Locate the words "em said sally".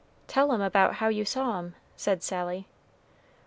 1.59-2.65